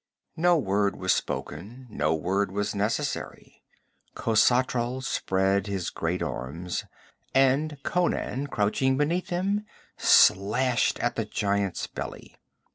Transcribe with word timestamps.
No 0.35 0.57
word 0.57 0.95
was 0.95 1.13
spoken. 1.13 1.85
No 1.91 2.15
word 2.15 2.51
was 2.51 2.73
necessary. 2.73 3.61
Khosatral 4.15 5.03
spread 5.03 5.67
his 5.67 5.91
great 5.91 6.23
arms, 6.23 6.85
and 7.35 7.77
Conan, 7.83 8.47
crouching 8.47 8.97
beneath 8.97 9.27
them, 9.27 9.63
slashed 9.97 10.97
at 11.01 11.15
the 11.17 11.25
giant's 11.25 11.85
belly. 11.85 12.35